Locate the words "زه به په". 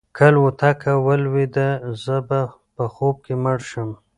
2.03-2.83